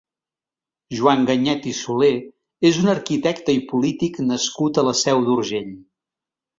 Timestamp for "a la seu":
4.85-5.27